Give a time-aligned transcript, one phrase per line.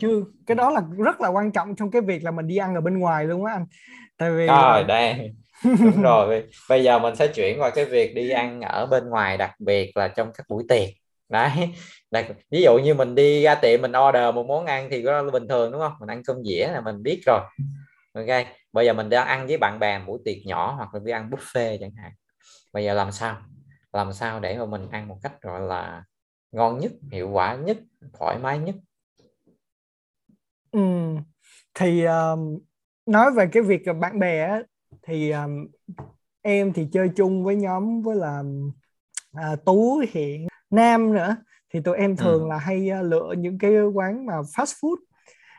[0.00, 0.22] chưa.
[0.46, 2.80] Cái đó là rất là quan trọng trong cái việc là mình đi ăn ở
[2.80, 3.66] bên ngoài luôn á anh.
[4.18, 5.32] Tại vì rồi đây
[5.64, 6.44] đúng rồi.
[6.68, 9.96] Bây giờ mình sẽ chuyển qua cái việc đi ăn ở bên ngoài đặc biệt
[9.96, 10.88] là trong các buổi tiệc.
[11.28, 11.50] Đấy.
[12.10, 15.22] Đây, ví dụ như mình đi ra tiệm mình order một món ăn thì đó
[15.22, 15.92] là bình thường đúng không?
[16.00, 17.40] Mình ăn cơm dĩa là mình biết rồi.
[18.14, 18.46] Ok.
[18.72, 21.30] Bây giờ mình đang ăn với bạn bè buổi tiệc nhỏ hoặc là đi ăn
[21.30, 22.12] buffet chẳng hạn.
[22.72, 23.36] Bây giờ làm sao?
[23.92, 26.02] Làm sao để mà mình ăn một cách gọi là
[26.52, 27.76] ngon nhất hiệu quả nhất
[28.18, 28.74] thoải mái nhất
[30.78, 31.20] ừ.
[31.74, 32.58] thì um,
[33.06, 34.62] nói về cái việc bạn bè
[35.02, 35.66] thì um,
[36.42, 38.42] em thì chơi chung với nhóm với là
[39.52, 41.36] uh, tú hiện nam nữa
[41.72, 42.48] thì tụi em thường ừ.
[42.48, 44.96] là hay uh, lựa những cái quán mà fast food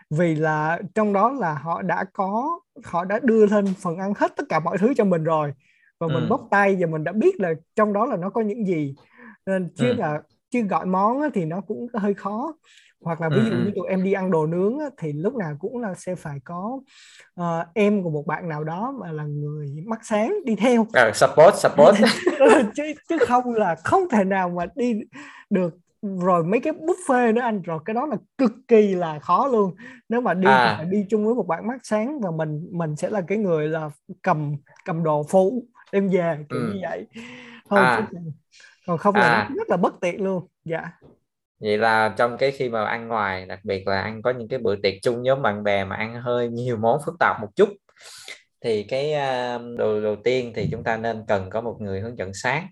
[0.10, 4.34] vì là trong đó là họ đã có họ đã đưa lên phần ăn hết
[4.36, 5.54] tất cả mọi thứ cho mình rồi
[6.00, 6.14] và ừ.
[6.14, 8.96] mình bóc tay và mình đã biết là trong đó là nó có những gì
[9.46, 9.94] nên chứ ừ.
[9.94, 12.54] là chứ gọi món thì nó cũng hơi khó
[13.02, 13.58] hoặc là ví dụ ừ.
[13.66, 16.80] như tụi em đi ăn đồ nướng thì lúc nào cũng là sẽ phải có
[17.42, 21.16] uh, em của một bạn nào đó mà là người mắt sáng đi theo uh,
[21.16, 21.96] support support
[22.76, 25.02] chứ chứ không là không thể nào mà đi
[25.50, 29.48] được rồi mấy cái buffet nữa anh rồi cái đó là cực kỳ là khó
[29.48, 29.76] luôn
[30.10, 30.86] nếu mà đi à.
[30.90, 33.90] đi chung với một bạn mắt sáng và mình mình sẽ là cái người là
[34.22, 34.56] cầm
[34.86, 36.72] cầm đồ phụ đem về kiểu ừ.
[36.74, 37.08] như vậy
[37.70, 38.08] thôi à.
[38.90, 39.50] Còn không là à.
[39.58, 40.92] rất là bất tiện luôn dạ
[41.60, 44.60] vậy là trong cái khi mà ăn ngoài đặc biệt là ăn có những cái
[44.60, 47.70] bữa tiệc chung nhóm bạn bè mà ăn hơi nhiều món phức tạp một chút
[48.62, 49.14] thì cái
[49.78, 52.68] đầu đầu tiên thì chúng ta nên cần có một người hướng dẫn sáng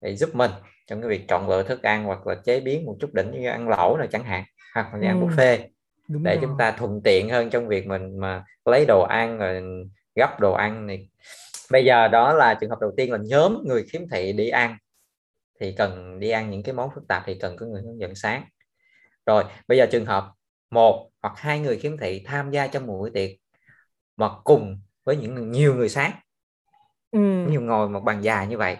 [0.00, 0.50] để giúp mình
[0.86, 3.48] trong cái việc chọn lựa thức ăn hoặc là chế biến một chút đỉnh như
[3.48, 5.06] ăn lẩu rồi chẳng hạn hoặc là ừ.
[5.06, 5.58] ăn buffet
[6.08, 6.38] Đúng để rồi.
[6.42, 9.62] chúng ta thuận tiện hơn trong việc mình mà lấy đồ ăn rồi
[10.14, 11.08] gấp đồ ăn này
[11.70, 14.76] bây giờ đó là trường hợp đầu tiên là nhóm người khiếm thị đi ăn
[15.62, 18.14] thì cần đi ăn những cái món phức tạp thì cần có người hướng dẫn
[18.14, 18.44] sáng
[19.26, 20.32] rồi bây giờ trường hợp
[20.70, 23.30] một hoặc hai người khiếm thị tham gia trong một buổi tiệc
[24.16, 26.12] mà cùng với những nhiều người sáng
[27.10, 27.18] ừ.
[27.50, 28.76] nhiều ngồi một bàn dài như vậy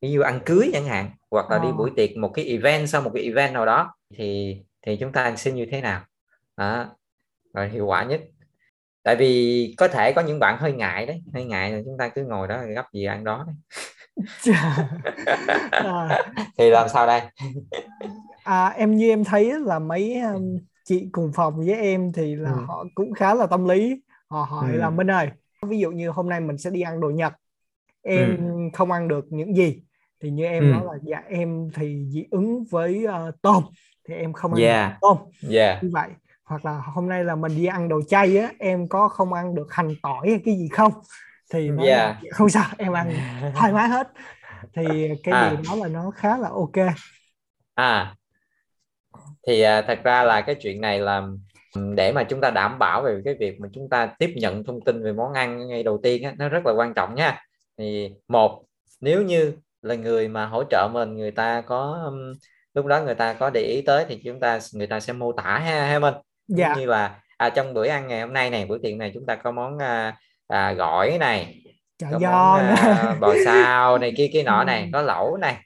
[0.00, 1.62] ví dụ ăn cưới chẳng hạn hoặc là à.
[1.62, 1.72] đi ờ.
[1.72, 5.36] buổi tiệc một cái event sau một cái event nào đó thì thì chúng ta
[5.36, 6.04] sẽ như thế nào
[6.56, 6.96] đó
[7.54, 8.20] rồi hiệu quả nhất
[9.02, 12.08] tại vì có thể có những bạn hơi ngại đấy hơi ngại là chúng ta
[12.08, 13.56] cứ ngồi đó gấp gì ăn đó đấy.
[16.58, 17.22] thì làm sao đây
[18.44, 22.50] à, em như em thấy là mấy um, chị cùng phòng với em thì là
[22.50, 22.64] ừ.
[22.66, 24.78] họ cũng khá là tâm lý họ hỏi ừ.
[24.78, 25.28] là Minh ơi
[25.62, 27.32] ví dụ như hôm nay mình sẽ đi ăn đồ Nhật
[28.02, 28.44] em ừ.
[28.72, 29.82] không ăn được những gì
[30.22, 30.66] thì như em ừ.
[30.66, 33.64] nói là dạ em thì dị ứng với uh, tôm
[34.08, 34.90] thì em không ăn yeah.
[34.90, 35.16] được tôm
[35.50, 35.82] yeah.
[35.82, 36.08] như vậy
[36.44, 39.54] hoặc là hôm nay là mình đi ăn đồ chay á em có không ăn
[39.54, 40.92] được hành tỏi hay cái gì không
[41.54, 42.16] thì nó yeah.
[42.22, 43.14] Dạ, không sao em ăn
[43.54, 44.08] thoải mái hết
[44.74, 45.50] thì cái à.
[45.50, 46.94] điều đó là nó khá là ok
[47.74, 48.14] à
[49.46, 51.22] thì à, thật ra là cái chuyện này là
[51.96, 54.80] để mà chúng ta đảm bảo về cái việc mà chúng ta tiếp nhận thông
[54.84, 57.42] tin về món ăn ngay đầu tiên á, nó rất là quan trọng nha
[57.78, 58.64] thì một
[59.00, 62.12] nếu như là người mà hỗ trợ mình người ta có
[62.74, 65.32] lúc đó người ta có để ý tới thì chúng ta người ta sẽ mô
[65.32, 66.14] tả ha ha mình
[66.48, 66.74] dạ.
[66.78, 69.36] như là à, trong bữa ăn ngày hôm nay này bữa tiệc này chúng ta
[69.36, 70.16] có món à,
[70.48, 71.64] à, gỏi này
[71.98, 75.56] Chả có do món à, bò xào này kia kia nọ này có lẩu này.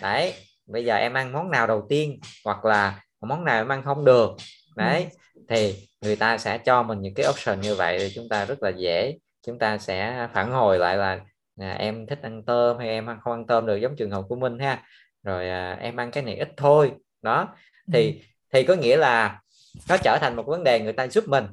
[0.00, 0.34] Đấy
[0.66, 4.04] bây giờ em ăn món nào đầu tiên hoặc là món nào em ăn không
[4.04, 4.30] được?
[4.76, 5.42] Đấy ừ.
[5.48, 8.62] thì người ta sẽ cho mình những cái option như vậy thì chúng ta rất
[8.62, 9.18] là dễ.
[9.46, 11.20] Chúng ta sẽ phản hồi lại là
[11.60, 14.36] à, em thích ăn tôm hay em không ăn tôm được giống trường hợp của
[14.36, 14.82] Minh ha.
[15.22, 16.92] Rồi à, em ăn cái này ít thôi.
[17.22, 17.48] Đó
[17.92, 18.18] thì ừ.
[18.52, 19.40] thì có nghĩa là
[19.88, 21.46] nó trở thành một vấn đề người ta giúp mình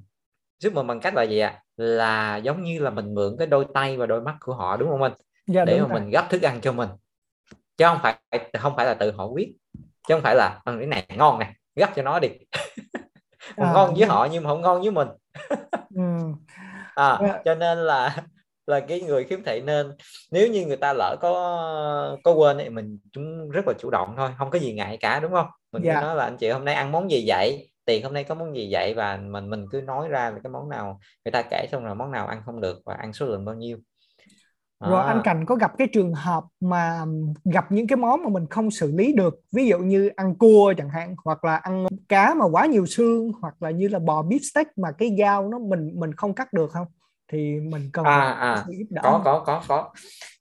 [0.66, 1.62] giúp mình bằng cách là gì ạ à?
[1.78, 4.90] là giống như là mình mượn cái đôi tay và đôi mắt của họ đúng
[4.90, 5.14] không anh
[5.48, 6.00] dạ, để mà rồi.
[6.00, 6.90] mình gấp thức ăn cho mình
[7.78, 8.20] chứ không phải
[8.60, 9.50] không phải là tự họ quyết
[10.08, 12.30] chứ không phải là cái này ngon nè gấp cho nó đi
[13.56, 15.08] à, ngon với họ nhưng mà không ngon với mình
[15.96, 16.04] ừ.
[16.96, 17.42] à, dạ.
[17.46, 18.18] cho nên là
[18.68, 19.92] là cái người khiếm thị nên
[20.32, 24.14] nếu như người ta lỡ có có quên thì mình chúng rất là chủ động
[24.18, 25.98] thôi không có gì ngại cả đúng không mình yeah.
[25.98, 28.36] cứ nói là anh chị hôm nay ăn món gì vậy tiền hôm nay có
[28.36, 28.94] món gì vậy?
[28.94, 31.96] Và mình mình cứ nói ra là cái món nào người ta kể xong rồi
[31.96, 33.78] món nào ăn không được và ăn số lượng bao nhiêu.
[34.80, 35.08] Rồi à.
[35.08, 37.06] anh Cảnh có gặp cái trường hợp mà
[37.44, 40.74] gặp những cái món mà mình không xử lý được ví dụ như ăn cua
[40.78, 44.24] chẳng hạn hoặc là ăn cá mà quá nhiều xương hoặc là như là bò
[44.24, 46.88] beef steak mà cái dao nó mình mình không cắt được không?
[47.32, 48.66] Thì mình cần à, à.
[48.68, 49.94] giúp đỡ có có có có.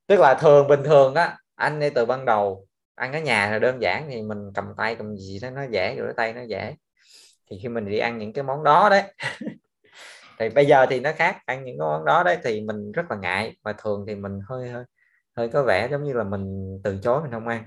[0.06, 3.58] Tức là thường bình thường á anh ngay từ ban đầu ăn ở nhà là
[3.58, 6.74] đơn giản thì mình cầm tay cầm gì đó nó dễ rửa tay nó dễ
[7.50, 9.02] thì khi mình đi ăn những cái món đó đấy.
[10.38, 13.10] Thì bây giờ thì nó khác ăn những cái món đó đấy thì mình rất
[13.10, 14.84] là ngại và thường thì mình hơi hơi
[15.36, 17.64] hơi có vẻ giống như là mình từ chối mình không ăn.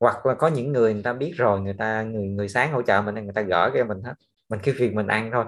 [0.00, 2.82] Hoặc là có những người người ta biết rồi người ta người người sáng hỗ
[2.82, 4.14] trợ mình người ta gỡ cái mình hết.
[4.48, 5.44] Mình cứ việc mình ăn thôi.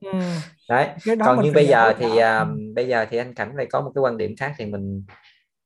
[0.00, 0.18] Ừ.
[0.68, 0.88] đấy.
[1.24, 4.02] Còn như bây giờ thì uh, bây giờ thì anh cảnh lại có một cái
[4.02, 5.04] quan điểm khác thì mình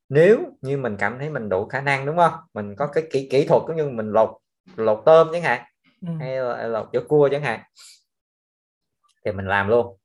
[0.08, 2.32] nếu như mình cảm thấy mình đủ khả năng đúng không?
[2.54, 4.30] Mình có cái kỹ kỹ thuật cũng như mình lột
[4.76, 5.62] lột tôm chẳng hạn
[6.06, 6.08] ừ.
[6.20, 7.60] hay là lột chở cua chẳng hạn
[9.24, 9.96] thì mình làm luôn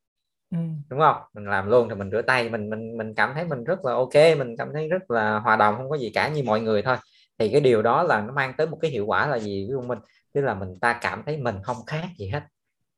[0.52, 0.58] ừ.
[0.90, 3.64] đúng không mình làm luôn thì mình rửa tay mình mình mình cảm thấy mình
[3.64, 6.44] rất là ok mình cảm thấy rất là hòa đồng không có gì cả như
[6.44, 6.98] mọi người thôi
[7.38, 9.82] thì cái điều đó là nó mang tới một cái hiệu quả là gì dụ
[9.82, 10.00] mình
[10.34, 12.42] tức là mình ta cảm thấy mình không khác gì hết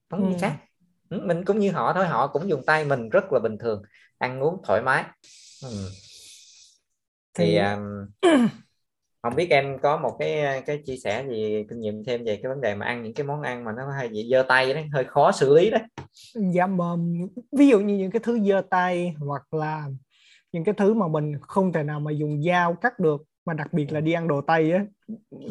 [0.09, 0.31] không ừ.
[0.31, 0.55] gì khác
[1.09, 3.81] ừ, mình cũng như họ thôi họ cũng dùng tay mình rất là bình thường
[4.17, 5.03] ăn uống thoải mái
[5.63, 5.89] ừ.
[7.33, 7.57] thì, thì...
[7.57, 8.07] Um,
[9.21, 12.49] không biết em có một cái cái chia sẻ gì kinh nghiệm thêm về cái
[12.49, 15.03] vấn đề mà ăn những cái món ăn mà nó bị dơ tay đấy hơi
[15.03, 15.81] khó xử lý đấy?
[16.53, 19.85] Dạ um, ví dụ như những cái thứ dơ tay hoặc là
[20.51, 23.73] những cái thứ mà mình không thể nào mà dùng dao cắt được mà đặc
[23.73, 24.85] biệt là đi ăn đồ tây á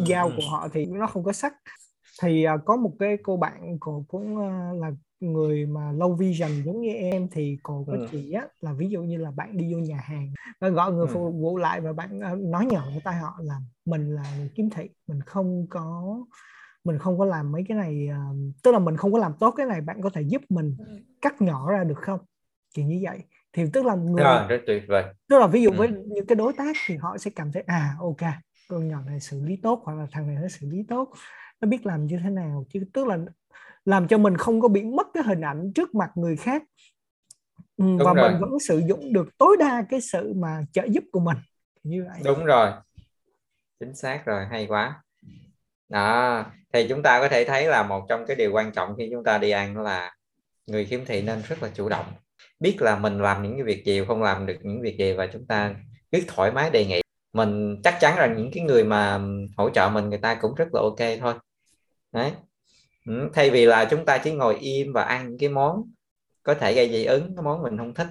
[0.06, 1.52] dao của họ thì nó không có sắc.
[2.22, 6.50] Thì uh, có một cái cô bạn cô cũng uh, là người mà low vision
[6.64, 8.06] giống như em thì còn có ừ.
[8.12, 11.06] chỉ á, là ví dụ như là bạn đi vô nhà hàng và gọi người
[11.06, 11.12] ừ.
[11.12, 14.24] phục vụ lại và bạn uh, nói nhỏ với tay họ là mình là
[14.54, 16.18] kiếm thị mình không có
[16.84, 19.50] mình không có làm mấy cái này uh, tức là mình không có làm tốt
[19.50, 20.76] cái này bạn có thể giúp mình
[21.22, 22.20] cắt nhỏ ra được không
[22.74, 23.18] kiểu như vậy
[23.52, 25.76] thì tức là người à, rất tuyệt vời tức là ví dụ ừ.
[25.76, 28.32] với những cái đối tác thì họ sẽ cảm thấy à ok
[28.68, 31.12] con nhỏ này xử lý tốt hoặc là thằng này nó xử lý tốt.
[31.60, 33.18] Nó biết làm như thế nào chứ tức là
[33.84, 36.62] làm cho mình không có bị mất cái hình ảnh trước mặt người khác.
[37.76, 38.30] Ừ, Đúng và rồi.
[38.30, 41.36] mình vẫn sử dụng được tối đa cái sự mà trợ giúp của mình.
[41.82, 42.20] Như vậy.
[42.24, 42.70] Đúng rồi.
[43.80, 45.02] Chính xác rồi hay quá.
[45.88, 49.08] Đó thì chúng ta có thể thấy là một trong cái điều quan trọng khi
[49.12, 50.14] chúng ta đi ăn là
[50.66, 52.06] người khiếm thị nên rất là chủ động.
[52.60, 55.26] Biết là mình làm những cái việc gì không làm được những việc gì và
[55.32, 55.74] chúng ta
[56.10, 57.00] biết thoải mái đề nghị
[57.32, 59.20] mình chắc chắn rằng những cái người mà
[59.56, 61.34] hỗ trợ mình người ta cũng rất là ok thôi.
[62.12, 62.32] Đấy.
[63.06, 65.82] Ừ, thay vì là chúng ta chỉ ngồi im và ăn những cái món
[66.42, 68.08] có thể gây dị ứng cái món mình không thích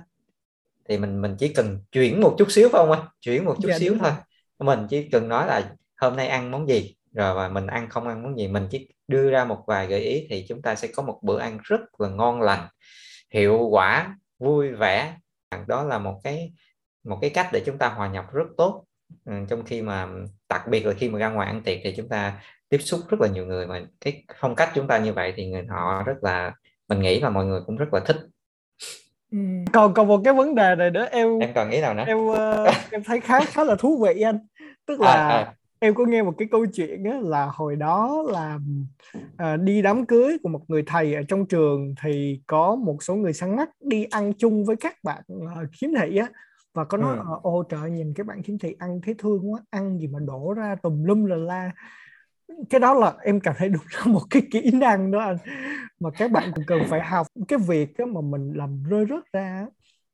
[0.89, 3.69] thì mình mình chỉ cần chuyển một chút xíu phải không ạ chuyển một chút
[3.69, 4.11] dạ, xíu thôi.
[4.59, 8.07] mình chỉ cần nói là hôm nay ăn món gì rồi và mình ăn không
[8.07, 10.87] ăn món gì mình chỉ đưa ra một vài gợi ý thì chúng ta sẽ
[10.87, 12.67] có một bữa ăn rất là ngon lành
[13.29, 15.17] hiệu quả vui vẻ.
[15.67, 16.53] Đó là một cái
[17.03, 18.85] một cái cách để chúng ta hòa nhập rất tốt
[19.25, 20.07] ừ, trong khi mà
[20.49, 23.21] đặc biệt là khi mà ra ngoài ăn tiệc thì chúng ta tiếp xúc rất
[23.21, 26.23] là nhiều người mà cái phong cách chúng ta như vậy thì người họ rất
[26.23, 26.53] là
[26.87, 28.17] mình nghĩ là mọi người cũng rất là thích
[29.31, 29.37] ừ.
[29.73, 32.17] còn còn một cái vấn đề này nữa em em còn nghĩ nào nữa em
[32.17, 32.37] uh,
[32.91, 34.39] em thấy khá khá là thú vị anh
[34.85, 35.53] tức là à, à.
[35.79, 38.59] em có nghe một cái câu chuyện á, là hồi đó là
[39.17, 43.15] uh, đi đám cưới của một người thầy ở trong trường thì có một số
[43.15, 46.27] người sáng mắt đi ăn chung với các bạn uh, khiếm thị á
[46.77, 47.23] và có nói ừ.
[47.41, 50.53] ô trời nhìn cái bạn khiếm thị ăn thấy thương quá ăn gì mà đổ
[50.53, 51.71] ra tùm lum là la
[52.69, 55.37] cái đó là em cảm thấy đúng là một cái kỹ năng đó anh
[55.99, 59.23] mà các bạn cũng cần phải học cái việc đó mà mình làm rơi rớt
[59.33, 59.65] ra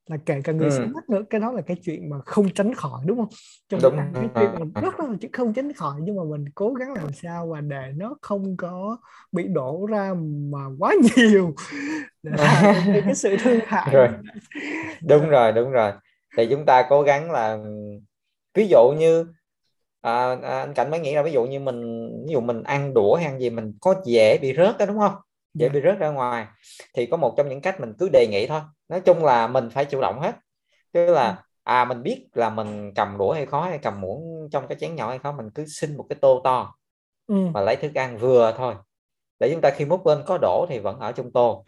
[0.08, 0.76] là kể cả người ừ.
[0.78, 3.30] sáng mắt nữa cái đó là cái chuyện mà không tránh khỏi đúng không
[3.70, 3.98] trong đúng.
[4.14, 7.14] cái chuyện mà rất là chứ không tránh khỏi nhưng mà mình cố gắng làm
[7.14, 8.98] sao mà để nó không có
[9.32, 10.14] bị đổ ra
[10.52, 11.56] mà quá nhiều
[12.24, 12.32] để
[13.06, 13.96] cái sự thương hại
[15.02, 15.92] đúng rồi đúng rồi
[16.38, 17.58] thì chúng ta cố gắng là
[18.54, 19.26] ví dụ như
[20.02, 22.94] à, à, anh cảnh mới nghĩ là ví dụ như mình ví dụ mình ăn
[22.94, 25.16] đũa hay ăn gì mình có dễ bị rớt đó đúng không
[25.54, 25.74] dễ dạ.
[25.74, 26.48] bị rớt ra ngoài
[26.94, 29.70] thì có một trong những cách mình cứ đề nghị thôi nói chung là mình
[29.70, 30.36] phải chủ động hết
[30.92, 31.36] tức là ừ.
[31.64, 34.96] à mình biết là mình cầm đũa hay khó hay cầm muỗng trong cái chén
[34.96, 36.76] nhỏ hay khó mình cứ xin một cái tô to
[37.28, 37.36] ừ.
[37.54, 38.76] và lấy thức ăn vừa thôi
[39.40, 41.66] để chúng ta khi múc lên có đổ thì vẫn ở trong tô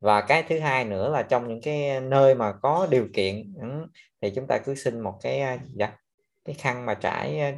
[0.00, 3.54] và cái thứ hai nữa là trong những cái nơi mà có điều kiện
[4.22, 5.92] thì chúng ta cứ xin một cái dạ,
[6.44, 7.54] cái khăn mà trải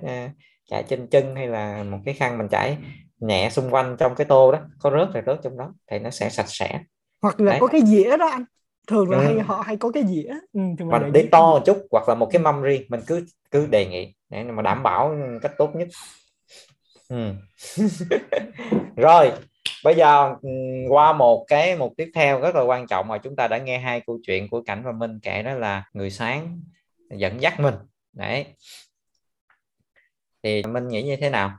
[0.71, 2.78] trải trên chân hay là một cái khăn mình trải
[3.21, 6.11] nhẹ xung quanh trong cái tô đó có rớt thì rớt trong đó thì nó
[6.11, 6.80] sẽ sạch sẽ
[7.23, 7.61] hoặc là Đấy.
[7.61, 8.45] có cái dĩa đó anh
[8.87, 9.25] thường là ừ.
[9.25, 12.28] hay họ hay có cái dĩa ừ, hoặc để to một chút hoặc là một
[12.33, 15.88] cái mâm riêng mình cứ cứ đề nghị để mà đảm bảo cách tốt nhất
[17.09, 17.33] ừ.
[18.97, 19.33] rồi
[19.85, 20.49] bây giờ ừ,
[20.88, 23.78] qua một cái mục tiếp theo rất là quan trọng mà chúng ta đã nghe
[23.78, 26.61] hai câu chuyện của cảnh và minh kể đó là người sáng
[27.11, 27.75] dẫn dắt mình
[28.12, 28.47] đấy
[30.42, 31.58] thì minh nghĩ như thế nào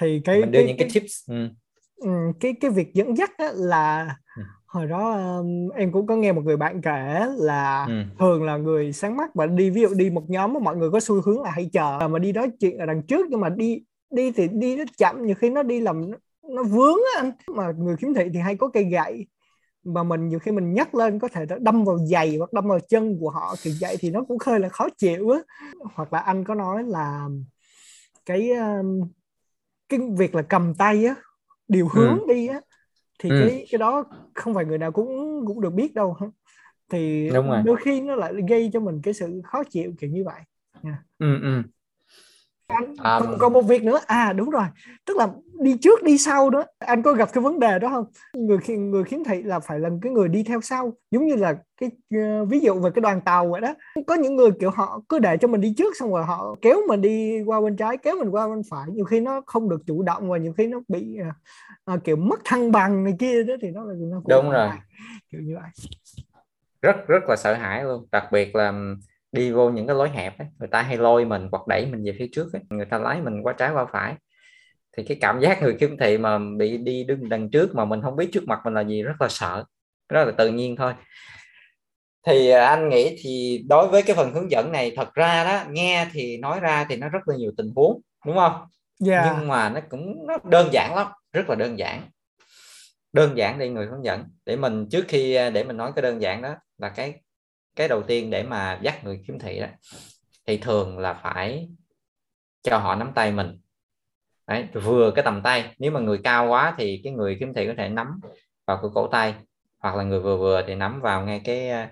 [0.00, 1.48] thì cái mình đưa cái, những cái, cái tips ừ.
[1.96, 2.10] ừ.
[2.40, 4.42] cái cái việc dẫn dắt á, là ừ.
[4.66, 8.02] hồi đó um, em cũng có nghe một người bạn kể là ừ.
[8.18, 11.00] thường là người sáng mắt và đi ví dụ đi một nhóm mọi người có
[11.00, 14.32] xu hướng là hay chờ mà đi nói chuyện đằng trước nhưng mà đi đi
[14.32, 16.10] thì đi nó chậm nhiều khi nó đi làm
[16.48, 19.26] nó vướng á anh mà người khiếm thị thì hay có cây gậy
[19.84, 22.80] mà mình nhiều khi mình nhắc lên có thể đâm vào giày hoặc đâm vào
[22.80, 25.38] chân của họ thì vậy thì nó cũng hơi là khó chịu á
[25.94, 27.28] hoặc là anh có nói là
[28.26, 28.50] cái
[29.88, 31.14] cái việc là cầm tay á
[31.68, 32.00] điều ừ.
[32.00, 32.34] hướng ừ.
[32.34, 32.60] đi á
[33.18, 33.36] thì ừ.
[33.40, 34.04] cái cái đó
[34.34, 36.16] không phải người nào cũng cũng được biết đâu
[36.90, 37.62] thì Đúng rồi.
[37.64, 40.40] đôi khi nó lại gây cho mình cái sự khó chịu kiểu như vậy
[40.84, 40.98] yeah.
[41.18, 41.62] ừ, ừ
[42.74, 42.96] anh um...
[43.28, 44.00] còn, còn một việc nữa.
[44.06, 44.64] À đúng rồi.
[45.06, 45.28] Tức là
[45.60, 48.04] đi trước đi sau đó anh có gặp cái vấn đề đó không?
[48.32, 50.92] Người người khiếm thị là phải là cái người đi theo sau.
[51.10, 53.74] Giống như là cái uh, ví dụ về cái đoàn tàu vậy đó.
[54.06, 56.76] Có những người kiểu họ cứ để cho mình đi trước xong rồi họ kéo
[56.88, 58.86] mình đi qua bên trái kéo mình qua bên phải.
[58.92, 62.16] Nhiều khi nó không được chủ động và nhiều khi nó bị uh, uh, kiểu
[62.16, 64.68] mất thăng bằng này kia đó thì nó là nó cũng đúng rồi.
[65.32, 65.70] kiểu như vậy.
[66.82, 68.06] Rất rất là sợ hãi luôn.
[68.12, 68.72] Đặc biệt là
[69.32, 72.04] đi vô những cái lối hẹp ấy, người ta hay lôi mình hoặc đẩy mình
[72.04, 72.62] về phía trước ấy.
[72.70, 74.14] người ta lái mình qua trái qua phải
[74.96, 78.02] thì cái cảm giác người khiếm thị mà bị đi đứng đằng trước mà mình
[78.02, 79.64] không biết trước mặt mình là gì rất là sợ
[80.08, 80.94] rất là tự nhiên thôi
[82.26, 85.70] thì à, anh nghĩ thì đối với cái phần hướng dẫn này thật ra đó
[85.70, 88.52] nghe thì nói ra thì nó rất là nhiều tình huống đúng không
[89.06, 89.26] yeah.
[89.38, 92.02] nhưng mà nó cũng nó đơn giản lắm rất là đơn giản
[93.12, 96.02] đơn giản đi người hướng dẫn để mình trước khi à, để mình nói cái
[96.02, 97.14] đơn giản đó là cái
[97.76, 99.66] cái đầu tiên để mà dắt người khiếm thị đó
[100.46, 101.68] thì thường là phải
[102.62, 103.58] cho họ nắm tay mình.
[104.46, 107.66] Đấy, vừa cái tầm tay nếu mà người cao quá thì cái người khiếm thị
[107.66, 108.20] có thể nắm
[108.66, 109.34] vào cái cổ tay
[109.78, 111.86] hoặc là người vừa vừa thì nắm vào ngay cái ờ,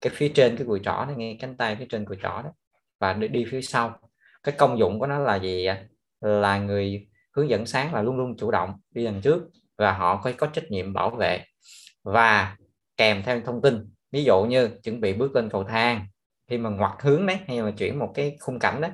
[0.00, 2.52] cái phía trên cái cùi trỏ đó, ngay cánh tay phía trên cùi trỏ đó
[3.00, 3.98] và đi, đi phía sau.
[4.42, 5.68] Cái công dụng của nó là gì
[6.20, 9.42] là người hướng dẫn sáng là luôn luôn chủ động đi đằng trước
[9.78, 11.44] và họ có có trách nhiệm bảo vệ
[12.02, 12.56] và
[12.96, 16.06] kèm theo thông tin ví dụ như chuẩn bị bước lên cầu thang
[16.50, 18.88] khi mà ngoặt hướng đấy hay là chuyển một cái khung cảnh đó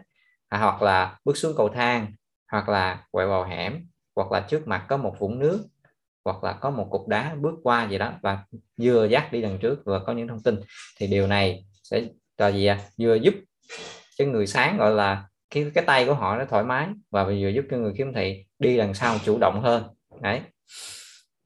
[0.49, 2.13] à, hoặc là bước xuống cầu thang
[2.51, 3.87] hoặc là quẹo vào hẻm
[4.17, 5.65] hoặc là trước mặt có một vũng nước
[6.25, 8.45] hoặc là có một cục đá bước qua gì đó và
[8.83, 10.61] vừa dắt đi đằng trước vừa có những thông tin
[10.99, 12.03] thì điều này sẽ
[12.39, 12.79] là gì à?
[12.99, 13.35] vừa giúp
[14.19, 17.33] cái người sáng gọi là cái cái tay của họ nó thoải mái và vừa
[17.33, 19.85] giúp cho người khiếm thị đi đằng sau chủ động hơn
[20.21, 20.41] đấy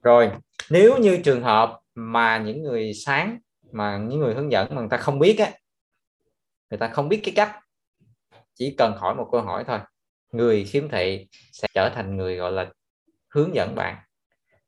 [0.02, 0.30] rồi
[0.70, 3.38] nếu như trường hợp mà những người sáng
[3.74, 5.52] mà những người hướng dẫn mà người ta không biết á,
[6.70, 7.60] người ta không biết cái cách,
[8.54, 9.78] chỉ cần hỏi một câu hỏi thôi.
[10.32, 12.70] Người khiếm thị sẽ trở thành người, gọi là,
[13.28, 13.96] hướng dẫn bạn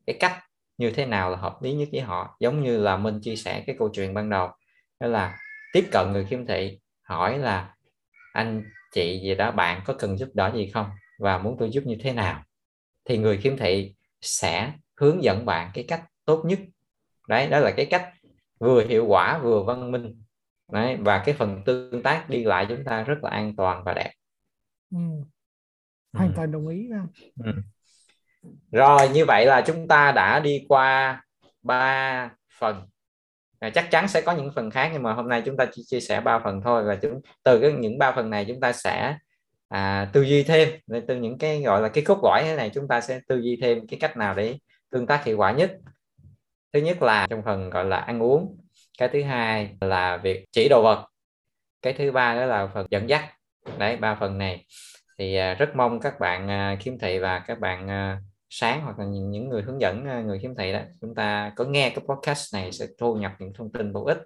[0.06, 0.42] cái cách
[0.78, 2.36] như thế nào là hợp lý nhất với họ.
[2.40, 4.48] Giống như là minh chia sẻ cái câu chuyện ban đầu,
[5.00, 5.38] đó là
[5.72, 7.74] tiếp cận người khiếm thị, hỏi là,
[8.32, 10.90] anh chị gì đó, bạn có cần giúp đỡ gì không?
[11.18, 12.42] Và muốn tôi giúp như thế nào?
[13.04, 16.58] Thì người khiếm thị sẽ hướng dẫn bạn cái cách tốt nhất.
[17.28, 18.12] Đấy, đó là cái cách
[18.58, 20.22] vừa hiệu quả vừa văn minh
[20.72, 23.94] đấy và cái phần tương tác đi lại chúng ta rất là an toàn và
[23.94, 24.10] đẹp
[24.90, 24.98] ừ.
[26.12, 26.32] hoàn ừ.
[26.36, 26.88] toàn đồng ý
[27.44, 27.52] ừ.
[28.72, 31.22] rồi như vậy là chúng ta đã đi qua
[31.62, 32.86] ba phần
[33.58, 35.82] à, chắc chắn sẽ có những phần khác nhưng mà hôm nay chúng ta chỉ
[35.86, 38.72] chia sẻ ba phần thôi và chúng từ cái những ba phần này chúng ta
[38.72, 39.16] sẽ
[39.68, 40.68] à, tư duy thêm
[41.08, 43.58] từ những cái gọi là cái cốt lõi thế này chúng ta sẽ tư duy
[43.62, 44.58] thêm cái cách nào để
[44.90, 45.78] tương tác hiệu quả nhất
[46.76, 48.56] thứ nhất là trong phần, gọi là, ăn uống.
[48.98, 51.06] Cái thứ hai là việc chỉ đồ vật.
[51.82, 53.24] Cái thứ ba đó là phần dẫn dắt.
[53.78, 54.66] Đấy, ba phần này.
[55.18, 58.98] Thì à, rất mong các bạn à, khiếm thị và các bạn à, sáng hoặc
[58.98, 62.54] là những người hướng dẫn người khiếm thị đó, chúng ta có nghe cái podcast
[62.54, 64.18] này sẽ thu nhập những thông tin bổ ích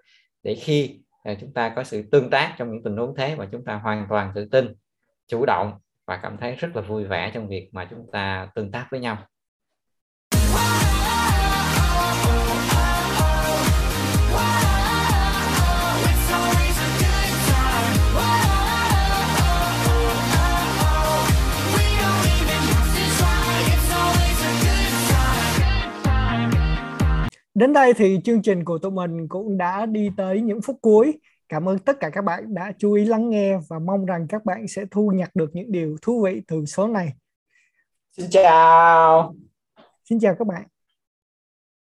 [0.43, 1.01] để khi
[1.41, 4.07] chúng ta có sự tương tác trong những tình huống thế và chúng ta hoàn
[4.11, 4.75] toàn tự tin,
[5.29, 5.73] chủ động
[6.07, 9.01] và cảm thấy rất là vui vẻ trong việc mà chúng ta tương tác với
[9.01, 9.19] nhau.
[27.61, 31.19] Đến đây thì chương trình của tụi mình cũng đã đi tới những phút cuối.
[31.49, 34.45] Cảm ơn tất cả các bạn đã chú ý lắng nghe và mong rằng các
[34.45, 37.13] bạn sẽ thu nhặt được những điều thú vị từ số này.
[38.17, 39.35] Xin chào.
[40.05, 40.63] Xin chào các bạn.